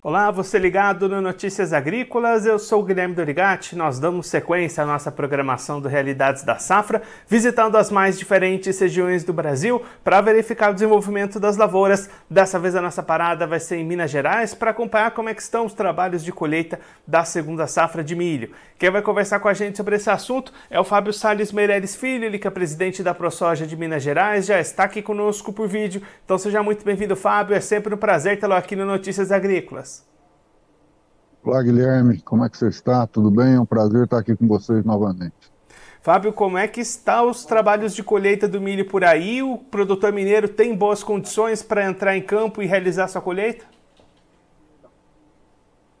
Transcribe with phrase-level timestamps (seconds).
[0.00, 3.74] Olá, você ligado no Notícias Agrícolas, eu sou o Guilherme Dorigati.
[3.74, 9.24] Nós damos sequência à nossa programação do Realidades da Safra, visitando as mais diferentes regiões
[9.24, 12.08] do Brasil para verificar o desenvolvimento das lavouras.
[12.30, 15.42] Dessa vez a nossa parada vai ser em Minas Gerais para acompanhar como é que
[15.42, 18.52] estão os trabalhos de colheita da segunda safra de milho.
[18.78, 22.24] Quem vai conversar com a gente sobre esse assunto é o Fábio Salles Meireles Filho,
[22.24, 26.00] ele que é presidente da ProSoja de Minas Gerais, já está aqui conosco por vídeo.
[26.24, 27.56] Então seja muito bem-vindo, Fábio.
[27.56, 29.97] É sempre um prazer tê-lo aqui no Notícias Agrícolas.
[31.48, 33.06] Olá, Guilherme, como é que você está?
[33.06, 33.54] Tudo bem?
[33.54, 35.32] É um prazer estar aqui com vocês novamente.
[36.02, 39.42] Fábio, como é que estão os trabalhos de colheita do milho por aí?
[39.42, 43.64] O produtor mineiro tem boas condições para entrar em campo e realizar sua colheita?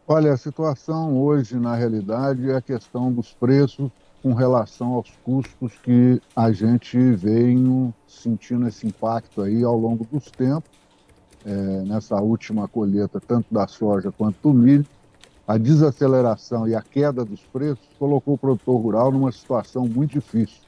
[0.06, 3.90] Olha, a situação hoje, na realidade, é a questão dos preços
[4.22, 10.30] com relação aos custos que a gente vem sentindo esse impacto aí ao longo dos
[10.30, 10.70] tempos,
[11.46, 11.50] é,
[11.86, 14.84] nessa última colheita, tanto da soja quanto do milho
[15.48, 20.60] a desaceleração e a queda dos preços colocou o produtor rural numa situação muito difícil,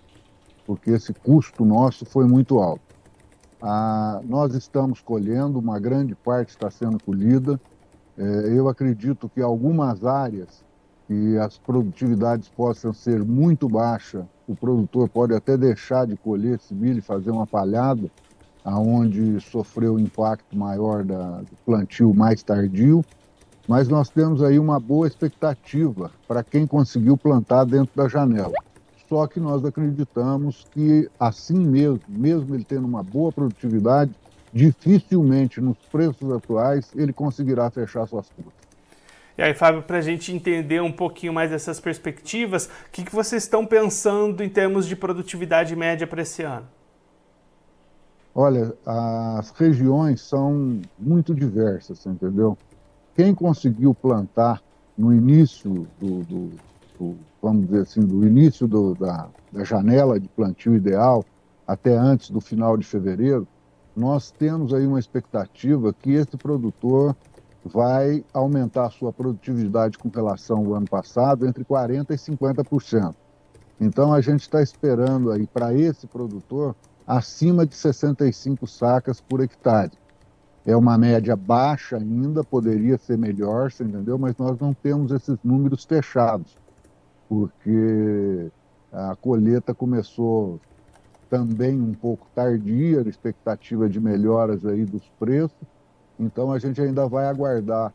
[0.66, 2.94] porque esse custo nosso foi muito alto.
[3.60, 7.60] Ah, nós estamos colhendo, uma grande parte está sendo colhida.
[8.16, 8.22] É,
[8.56, 10.64] eu acredito que algumas áreas
[11.06, 16.72] que as produtividades possam ser muito baixas, o produtor pode até deixar de colher esse
[16.72, 18.10] milho e fazer uma palhada,
[18.64, 23.04] aonde sofreu o impacto maior da, do plantio mais tardio
[23.70, 28.52] mas nós temos aí uma boa expectativa para quem conseguiu plantar dentro da janela.
[29.08, 34.10] Só que nós acreditamos que assim mesmo, mesmo ele tendo uma boa produtividade,
[34.52, 38.52] dificilmente nos preços atuais ele conseguirá fechar suas contas.
[39.38, 43.14] E aí, Fábio, para a gente entender um pouquinho mais dessas perspectivas, o que, que
[43.14, 46.66] vocês estão pensando em termos de produtividade média para esse ano?
[48.34, 52.58] Olha, as regiões são muito diversas, entendeu?
[53.14, 54.62] Quem conseguiu plantar
[54.96, 56.50] no início do, do,
[56.98, 61.24] do vamos dizer assim, do início do, da, da janela de plantio ideal
[61.66, 63.46] até antes do final de fevereiro,
[63.96, 67.16] nós temos aí uma expectativa que esse produtor
[67.64, 73.14] vai aumentar a sua produtividade com relação ao ano passado entre 40% e 50%.
[73.80, 76.74] Então a gente está esperando aí para esse produtor
[77.06, 79.90] acima de 65 sacas por hectare
[80.66, 84.18] é uma média baixa ainda, poderia ser melhor, você entendeu?
[84.18, 86.56] Mas nós não temos esses números fechados,
[87.28, 88.50] porque
[88.92, 90.60] a colheita começou
[91.30, 95.56] também um pouco tardia, a expectativa de melhoras aí dos preços,
[96.18, 97.94] então a gente ainda vai aguardar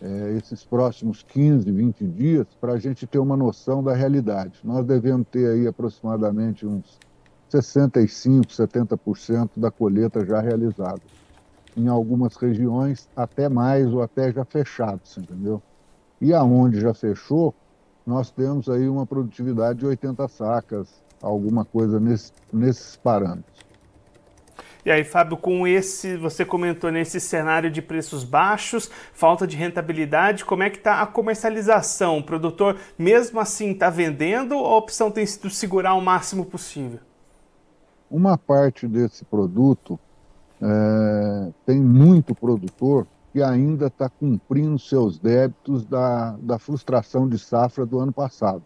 [0.00, 4.60] é, esses próximos 15, 20 dias para a gente ter uma noção da realidade.
[4.64, 6.98] Nós devemos ter aí aproximadamente uns
[7.48, 11.02] 65, 70% da colheita já realizada
[11.76, 15.62] em algumas regiões até mais ou até já fechados, entendeu?
[16.20, 17.54] E aonde já fechou,
[18.06, 23.66] nós temos aí uma produtividade de 80 sacas, alguma coisa nesse, nesses parâmetros.
[24.86, 30.44] E aí, Fábio, com esse, você comentou nesse cenário de preços baixos, falta de rentabilidade,
[30.44, 32.18] como é que está a comercialização?
[32.18, 37.00] O produtor, mesmo assim, está vendendo ou a opção tem sido segurar o máximo possível?
[38.08, 39.98] Uma parte desse produto
[40.60, 47.84] é, tem muito produtor que ainda está cumprindo seus débitos da, da frustração de safra
[47.84, 48.62] do ano passado.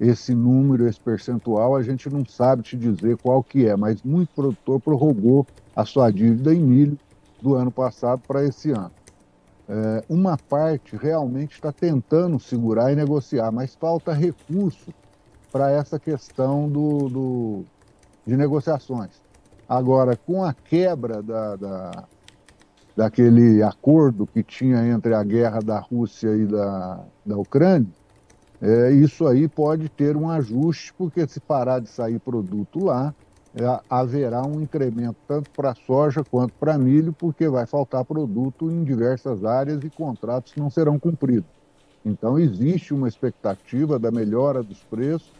[0.00, 4.30] Esse número, esse percentual, a gente não sabe te dizer qual que é, mas muito
[4.34, 6.98] produtor prorrogou a sua dívida em milho
[7.40, 8.90] do ano passado para esse ano.
[9.68, 14.92] É, uma parte realmente está tentando segurar e negociar, mas falta recurso
[15.52, 17.64] para essa questão do, do,
[18.26, 19.27] de negociações.
[19.68, 22.04] Agora, com a quebra da, da,
[22.96, 27.92] daquele acordo que tinha entre a guerra da Rússia e da, da Ucrânia,
[28.60, 33.14] é, isso aí pode ter um ajuste, porque se parar de sair produto lá,
[33.54, 38.82] é, haverá um incremento tanto para soja quanto para milho, porque vai faltar produto em
[38.82, 41.50] diversas áreas e contratos não serão cumpridos.
[42.04, 45.32] Então, existe uma expectativa da melhora dos preços,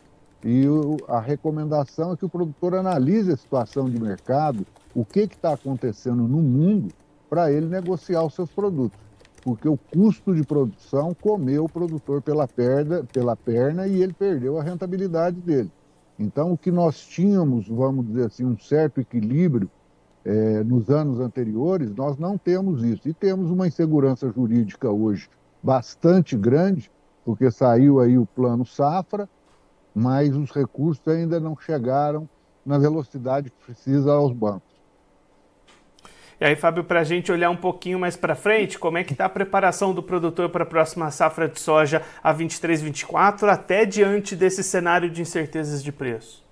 [0.45, 4.65] e o, a recomendação é que o produtor analise a situação de mercado,
[4.95, 6.89] o que está acontecendo no mundo,
[7.29, 8.99] para ele negociar os seus produtos.
[9.43, 14.59] Porque o custo de produção comeu o produtor pela perna, pela perna e ele perdeu
[14.59, 15.71] a rentabilidade dele.
[16.19, 19.71] Então, o que nós tínhamos, vamos dizer assim, um certo equilíbrio
[20.25, 23.09] é, nos anos anteriores, nós não temos isso.
[23.09, 25.29] E temos uma insegurança jurídica hoje
[25.63, 26.91] bastante grande,
[27.25, 29.29] porque saiu aí o plano Safra,
[29.95, 32.29] mas os recursos ainda não chegaram
[32.65, 34.69] na velocidade que precisa aos bancos.
[36.41, 39.13] E aí, Fábio, para a gente olhar um pouquinho mais para frente, como é que
[39.13, 44.37] está a preparação do produtor para a próxima safra de soja a 23-24, até diante
[44.37, 46.47] desse cenário de incertezas de preço?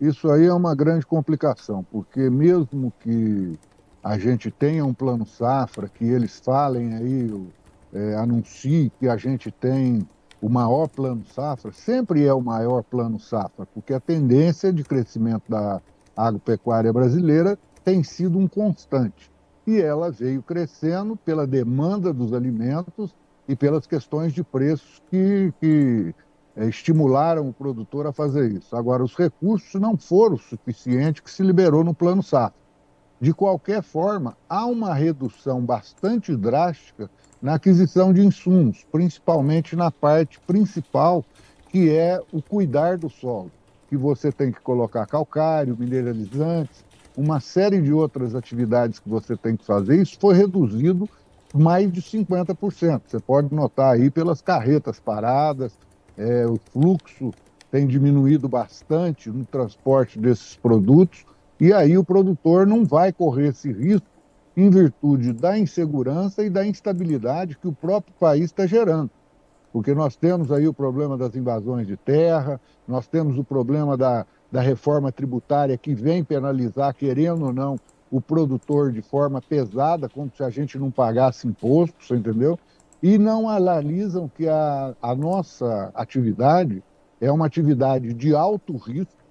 [0.00, 3.56] Isso aí é uma grande complicação, porque mesmo que
[4.02, 7.48] a gente tenha um plano safra, que eles falem aí,
[7.94, 10.06] é, anunciem que a gente tem
[10.40, 15.44] o maior plano safra, sempre é o maior plano safra, porque a tendência de crescimento
[15.48, 15.80] da
[16.16, 19.30] agropecuária brasileira tem sido um constante.
[19.66, 23.14] E ela veio crescendo pela demanda dos alimentos
[23.48, 26.14] e pelas questões de preços que, que
[26.56, 28.74] é, estimularam o produtor a fazer isso.
[28.76, 32.66] Agora, os recursos não foram suficientes que se liberou no Plano Safra.
[33.20, 37.10] De qualquer forma, há uma redução bastante drástica
[37.40, 41.24] na aquisição de insumos, principalmente na parte principal,
[41.70, 43.50] que é o cuidar do solo,
[43.88, 46.84] que você tem que colocar calcário, mineralizantes,
[47.16, 51.08] uma série de outras atividades que você tem que fazer, isso foi reduzido
[51.54, 53.02] mais de 50%.
[53.06, 55.72] Você pode notar aí pelas carretas paradas,
[56.16, 57.30] é, o fluxo
[57.70, 61.24] tem diminuído bastante no transporte desses produtos,
[61.58, 64.06] e aí o produtor não vai correr esse risco
[64.56, 69.10] em virtude da insegurança e da instabilidade que o próprio país está gerando.
[69.72, 72.58] Porque nós temos aí o problema das invasões de terra,
[72.88, 77.78] nós temos o problema da, da reforma tributária que vem penalizar, querendo ou não,
[78.10, 82.58] o produtor de forma pesada, como se a gente não pagasse imposto, entendeu?
[83.02, 86.82] E não analisam que a, a nossa atividade
[87.20, 89.26] é uma atividade de alto risco,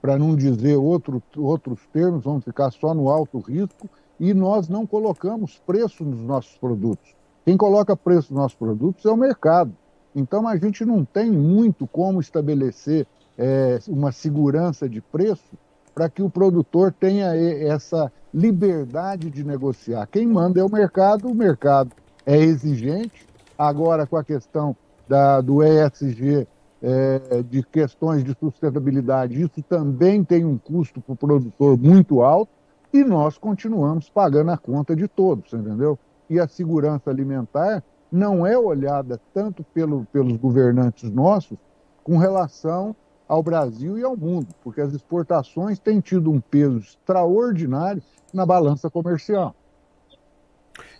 [0.00, 4.86] para não dizer outro, outros termos, vamos ficar só no alto risco, e nós não
[4.86, 7.14] colocamos preço nos nossos produtos.
[7.44, 9.72] Quem coloca preço nos nossos produtos é o mercado.
[10.14, 15.56] Então a gente não tem muito como estabelecer é, uma segurança de preço
[15.94, 20.06] para que o produtor tenha essa liberdade de negociar.
[20.06, 21.92] Quem manda é o mercado, o mercado
[22.24, 23.26] é exigente.
[23.56, 24.76] Agora, com a questão
[25.08, 26.46] da, do ESG,
[26.82, 32.55] é, de questões de sustentabilidade, isso também tem um custo para o produtor muito alto
[32.96, 35.98] e nós continuamos pagando a conta de todos, entendeu?
[36.30, 41.58] E a segurança alimentar não é olhada tanto pelo, pelos governantes nossos
[42.02, 42.96] com relação
[43.28, 48.02] ao Brasil e ao mundo, porque as exportações têm tido um peso extraordinário
[48.32, 49.54] na balança comercial.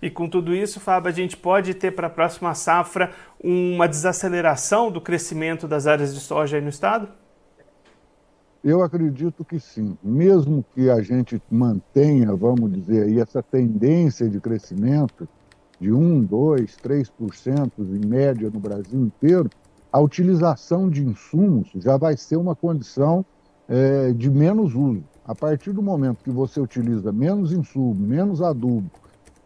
[0.02, 3.12] E com tudo isso, Fábio, a gente pode ter para a próxima safra
[3.42, 7.08] uma desaceleração do crescimento das áreas de soja aí no estado?
[8.64, 9.96] Eu acredito que sim.
[10.02, 15.28] Mesmo que a gente mantenha, vamos dizer aí, essa tendência de crescimento
[15.78, 19.50] de 1, 2, 3% em média no Brasil inteiro,
[19.92, 23.24] a utilização de insumos já vai ser uma condição
[23.68, 25.04] é, de menos uso.
[25.24, 28.90] A partir do momento que você utiliza menos insumo, menos adubo,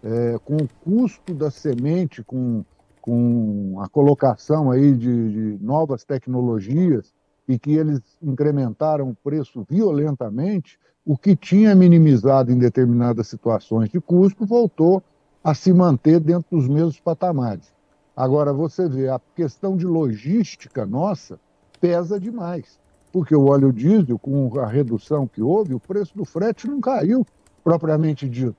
[0.03, 2.65] é, com o custo da semente, com,
[3.01, 7.13] com a colocação aí de, de novas tecnologias
[7.51, 14.01] e que eles incrementaram o preço violentamente, o que tinha minimizado em determinadas situações de
[14.01, 15.03] custo voltou
[15.43, 17.73] a se manter dentro dos mesmos patamares.
[18.17, 21.41] Agora, você vê, a questão de logística nossa
[21.81, 22.79] pesa demais,
[23.13, 27.27] porque o óleo diesel, com a redução que houve, o preço do frete não caiu,
[27.65, 28.55] propriamente dito.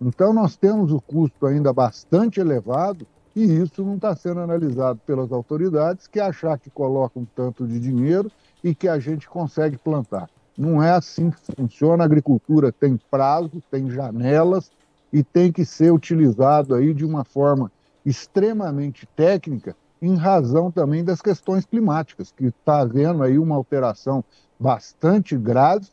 [0.00, 5.32] Então, nós temos o custo ainda bastante elevado e isso não está sendo analisado pelas
[5.32, 8.30] autoridades, que achar que colocam tanto de dinheiro
[8.62, 10.28] e que a gente consegue plantar.
[10.56, 12.04] Não é assim que funciona.
[12.04, 14.70] A agricultura tem prazo, tem janelas
[15.12, 17.70] e tem que ser utilizado aí de uma forma
[18.04, 24.24] extremamente técnica, em razão também das questões climáticas, que está havendo aí uma alteração
[24.58, 25.86] bastante grave.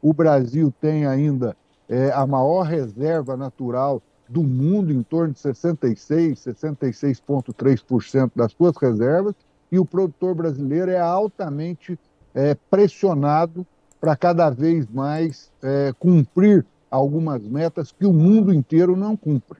[0.00, 1.56] O Brasil tem ainda
[1.88, 9.34] é, a maior reserva natural do mundo, em torno de 66, 66,3% das suas reservas,
[9.70, 11.98] e o produtor brasileiro é altamente
[12.34, 13.66] é, pressionado
[14.00, 19.58] para cada vez mais é, cumprir algumas metas que o mundo inteiro não cumpre.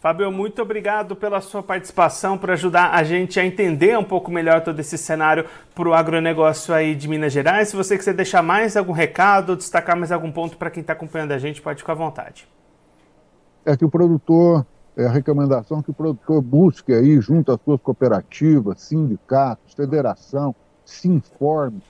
[0.00, 4.60] Fábio, muito obrigado pela sua participação, por ajudar a gente a entender um pouco melhor
[4.60, 7.68] todo esse cenário para o agronegócio aí de Minas Gerais.
[7.68, 11.32] Se você quiser deixar mais algum recado, destacar mais algum ponto para quem está acompanhando
[11.32, 12.46] a gente, pode ficar à vontade.
[13.68, 14.64] É que o produtor,
[14.96, 20.54] é a recomendação que o produtor busque aí, junto às suas cooperativas, sindicatos, federação,
[20.86, 21.82] se informe,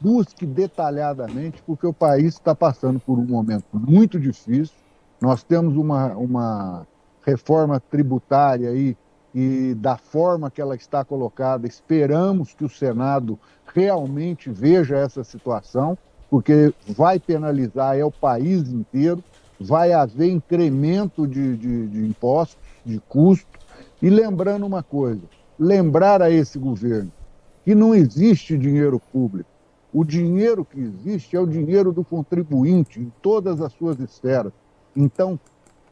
[0.00, 4.76] busque detalhadamente, porque o país está passando por um momento muito difícil.
[5.20, 6.86] Nós temos uma, uma
[7.26, 8.96] reforma tributária aí
[9.34, 13.36] e da forma que ela está colocada, esperamos que o Senado
[13.74, 15.98] realmente veja essa situação,
[16.30, 19.20] porque vai penalizar é o país inteiro,
[19.60, 23.58] vai haver incremento de, de, de impostos, de custo.
[24.02, 25.22] E lembrando uma coisa,
[25.58, 27.12] lembrar a esse governo
[27.64, 29.48] que não existe dinheiro público.
[29.92, 34.52] O dinheiro que existe é o dinheiro do contribuinte em todas as suas esferas.
[34.94, 35.38] Então,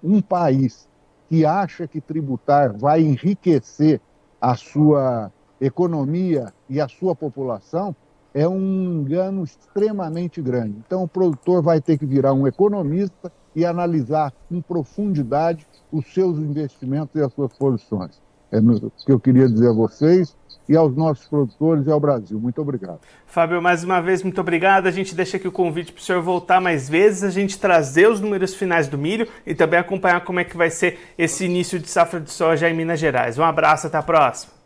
[0.03, 0.89] um país
[1.29, 4.01] que acha que tributar vai enriquecer
[4.41, 7.95] a sua economia e a sua população
[8.35, 10.77] é um engano extremamente grande.
[10.85, 16.39] Então, o produtor vai ter que virar um economista e analisar com profundidade os seus
[16.39, 18.21] investimentos e as suas posições.
[18.51, 20.37] É o que eu queria dizer a vocês
[20.69, 22.39] e aos nossos produtores e ao Brasil.
[22.39, 23.01] Muito obrigado.
[23.27, 24.87] Fábio, mais uma vez, muito obrigado.
[24.87, 28.09] A gente deixa aqui o convite para o senhor voltar mais vezes, a gente trazer
[28.09, 31.79] os números finais do milho e também acompanhar como é que vai ser esse início
[31.79, 33.39] de safra de soja em Minas Gerais.
[33.39, 34.62] Um abraço, até a próxima.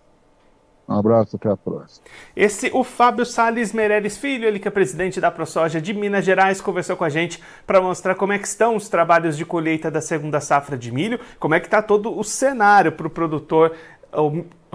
[0.88, 2.06] Um abraço, até a próxima.
[2.36, 6.60] Esse, o Fábio Sales Meirelles Filho, ele que é presidente da ProSoja de Minas Gerais,
[6.60, 10.00] conversou com a gente para mostrar como é que estão os trabalhos de colheita da
[10.00, 13.74] segunda safra de milho, como é que está todo o cenário para o produtor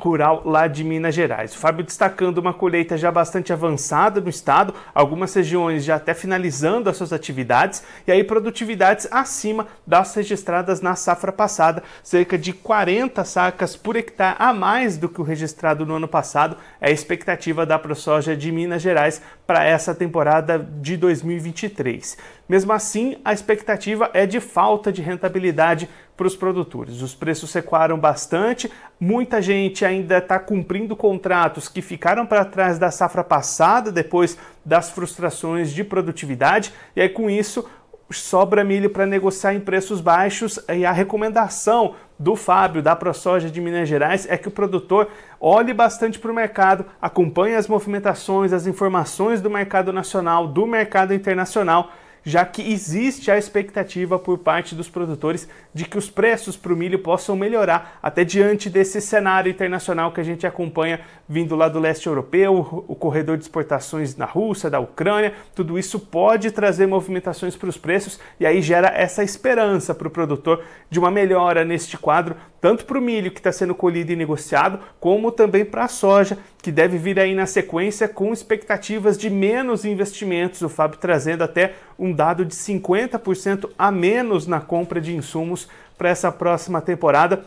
[0.10, 1.54] rural lá de Minas Gerais.
[1.54, 6.90] O Fábio destacando uma colheita já bastante avançada no estado, algumas regiões já até finalizando
[6.90, 13.24] as suas atividades e aí produtividades acima das registradas na safra passada, cerca de 40
[13.24, 16.58] sacas por hectare a mais do que o registrado no ano passado.
[16.80, 22.18] É a expectativa da ProSoja de Minas Gerais para essa temporada de 2023.
[22.48, 27.02] Mesmo assim, a expectativa é de falta de rentabilidade para os produtores.
[27.02, 32.92] Os preços recuaram bastante, muita gente ainda está cumprindo contratos que ficaram para trás da
[32.92, 37.68] safra passada, depois das frustrações de produtividade, e aí com isso
[38.12, 40.60] sobra milho para negociar em preços baixos.
[40.70, 45.74] E a recomendação do Fábio da ProSoja de Minas Gerais é que o produtor olhe
[45.74, 51.92] bastante para o mercado, acompanhe as movimentações, as informações do mercado nacional, do mercado internacional
[52.24, 56.76] já que existe a expectativa por parte dos produtores de que os preços para o
[56.76, 61.80] milho possam melhorar até diante desse cenário internacional que a gente acompanha vindo lá do
[61.80, 67.56] leste europeu, o corredor de exportações na Rússia, da Ucrânia, tudo isso pode trazer movimentações
[67.56, 71.98] para os preços e aí gera essa esperança para o produtor de uma melhora neste
[71.98, 75.88] quadro, tanto para o milho que está sendo colhido e negociado, como também para a
[75.88, 81.44] soja, que deve vir aí na sequência com expectativas de menos investimentos, o Fábio trazendo
[81.44, 87.44] até um dado de 50% a menos na compra de insumos para essa próxima temporada.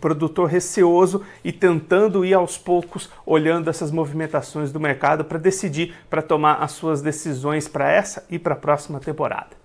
[0.00, 6.20] produtor receoso e tentando ir aos poucos olhando essas movimentações do mercado para decidir, para
[6.20, 9.63] tomar as suas decisões para essa e para a próxima temporada.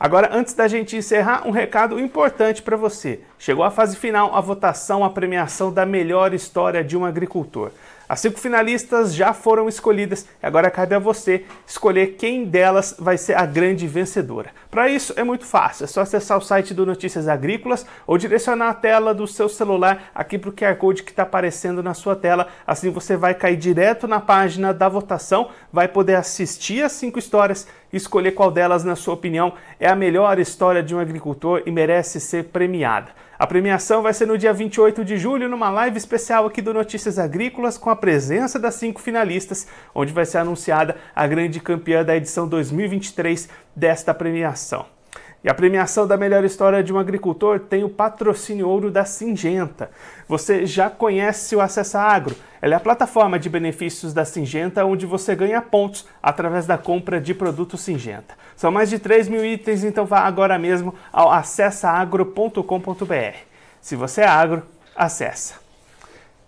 [0.00, 3.20] Agora, antes da gente encerrar, um recado importante para você.
[3.38, 7.70] Chegou a fase final a votação, a premiação da melhor história de um agricultor.
[8.10, 13.16] As cinco finalistas já foram escolhidas e agora cabe a você escolher quem delas vai
[13.16, 14.50] ser a grande vencedora.
[14.68, 18.70] Para isso é muito fácil, é só acessar o site do Notícias Agrícolas ou direcionar
[18.70, 22.16] a tela do seu celular aqui para o QR Code que está aparecendo na sua
[22.16, 22.48] tela.
[22.66, 27.68] Assim você vai cair direto na página da votação, vai poder assistir as cinco histórias
[27.92, 32.20] escolher qual delas, na sua opinião, é a melhor história de um agricultor e merece
[32.20, 33.10] ser premiada.
[33.38, 37.18] A premiação vai ser no dia 28 de julho, numa live especial aqui do Notícias
[37.18, 42.14] Agrícolas, com a presença das cinco finalistas, onde vai ser anunciada a grande campeã da
[42.14, 44.99] edição 2023 desta premiação.
[45.42, 49.90] E a premiação da melhor história de um agricultor tem o patrocínio ouro da Singenta.
[50.28, 52.36] Você já conhece o Acessa Agro?
[52.60, 57.18] Ela é a plataforma de benefícios da Singenta onde você ganha pontos através da compra
[57.18, 58.34] de produtos Singenta.
[58.54, 63.36] São mais de 3 mil itens, então vá agora mesmo ao acessaagro.com.br.
[63.80, 64.62] Se você é agro,
[64.94, 65.54] acessa.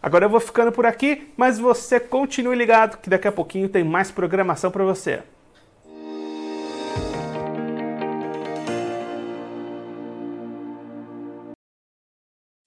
[0.02, 3.82] Agora eu vou ficando por aqui, mas você continue ligado que daqui a pouquinho tem
[3.82, 5.22] mais programação para você.